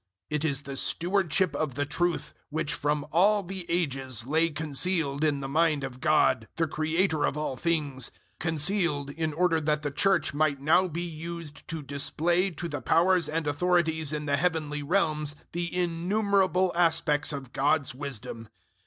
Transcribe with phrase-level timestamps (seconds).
[0.31, 5.41] It is the stewardship of the truth which from all the Ages lay concealed in
[5.41, 8.09] the mind of God, the Creator of all things
[8.39, 12.81] 003:010 concealed in order that the Church might now be used to display to the
[12.81, 18.49] powers and authorities in the heavenly realms the innumerable aspects of God's wisdom.